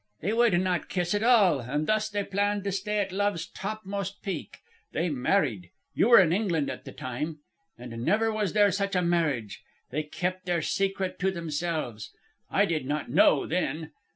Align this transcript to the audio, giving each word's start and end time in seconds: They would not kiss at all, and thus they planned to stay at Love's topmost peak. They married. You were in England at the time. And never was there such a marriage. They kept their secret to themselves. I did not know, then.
They 0.21 0.33
would 0.33 0.59
not 0.59 0.89
kiss 0.89 1.13
at 1.13 1.21
all, 1.21 1.59
and 1.59 1.85
thus 1.85 2.09
they 2.09 2.23
planned 2.23 2.63
to 2.63 2.71
stay 2.71 2.97
at 2.97 3.11
Love's 3.11 3.45
topmost 3.47 4.23
peak. 4.23 4.57
They 4.93 5.09
married. 5.11 5.69
You 5.93 6.09
were 6.09 6.19
in 6.19 6.33
England 6.33 6.71
at 6.71 6.85
the 6.85 6.91
time. 6.91 7.41
And 7.77 7.91
never 8.03 8.31
was 8.33 8.53
there 8.53 8.71
such 8.71 8.95
a 8.95 9.03
marriage. 9.03 9.61
They 9.91 10.01
kept 10.01 10.47
their 10.47 10.63
secret 10.63 11.19
to 11.19 11.29
themselves. 11.29 12.09
I 12.49 12.65
did 12.65 12.87
not 12.87 13.11
know, 13.11 13.45
then. 13.45 13.91